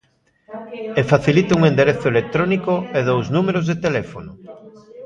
[0.99, 4.31] E facilita un enderezo electrónico e dous números de teléfono.